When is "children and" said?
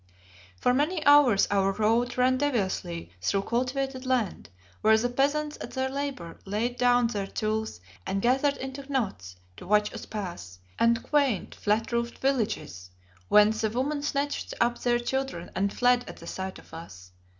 14.97-15.71